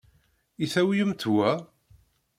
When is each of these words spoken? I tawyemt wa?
I 0.63 0.65
tawyemt 0.73 1.23
wa? 1.35 1.51